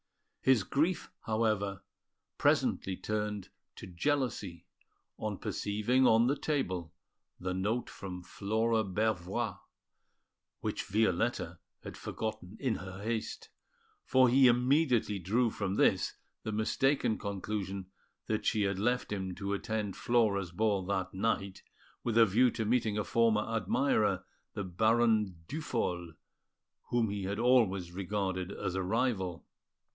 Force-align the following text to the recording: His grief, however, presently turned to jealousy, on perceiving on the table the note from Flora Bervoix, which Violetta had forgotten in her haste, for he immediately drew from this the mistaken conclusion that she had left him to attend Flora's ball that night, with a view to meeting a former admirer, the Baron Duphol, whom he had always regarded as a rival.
His 0.41 0.63
grief, 0.63 1.11
however, 1.27 1.83
presently 2.39 2.97
turned 2.97 3.49
to 3.75 3.85
jealousy, 3.85 4.65
on 5.19 5.37
perceiving 5.37 6.07
on 6.07 6.25
the 6.25 6.35
table 6.35 6.91
the 7.39 7.53
note 7.53 7.87
from 7.87 8.23
Flora 8.23 8.83
Bervoix, 8.83 9.57
which 10.61 10.85
Violetta 10.85 11.59
had 11.83 11.95
forgotten 11.95 12.57
in 12.59 12.77
her 12.77 13.03
haste, 13.03 13.49
for 14.03 14.27
he 14.27 14.47
immediately 14.47 15.19
drew 15.19 15.51
from 15.51 15.75
this 15.75 16.15
the 16.41 16.51
mistaken 16.51 17.19
conclusion 17.19 17.91
that 18.25 18.43
she 18.43 18.63
had 18.63 18.79
left 18.79 19.11
him 19.11 19.35
to 19.35 19.53
attend 19.53 19.95
Flora's 19.95 20.51
ball 20.51 20.83
that 20.87 21.13
night, 21.13 21.61
with 22.03 22.17
a 22.17 22.25
view 22.25 22.49
to 22.49 22.65
meeting 22.65 22.97
a 22.97 23.03
former 23.03 23.55
admirer, 23.55 24.25
the 24.53 24.63
Baron 24.63 25.43
Duphol, 25.47 26.15
whom 26.89 27.11
he 27.11 27.25
had 27.25 27.37
always 27.37 27.91
regarded 27.91 28.51
as 28.51 28.73
a 28.73 28.81
rival. 28.81 29.45